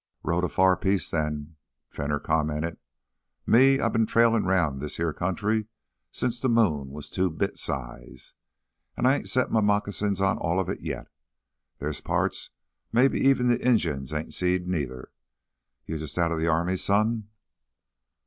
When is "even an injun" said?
13.19-14.07